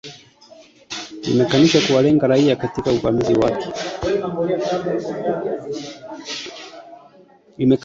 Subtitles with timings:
[1.29, 3.71] Imekanusha kuwalenga raia katika uvamizi wake